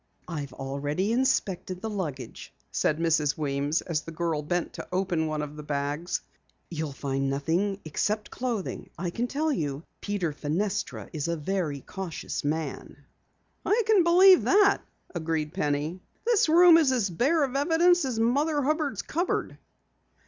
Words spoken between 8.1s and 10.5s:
clothing. I tell you, Peter